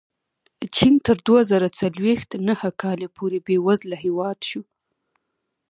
چین 0.75 0.93
تر 1.05 1.17
دوه 1.27 1.41
زره 1.51 1.67
څلوېښت 1.79 2.29
نهه 2.47 2.69
کاله 2.81 3.07
پورې 3.17 3.37
بېوزله 3.45 3.97
هېواد 4.05 4.39
شو. 4.49 4.61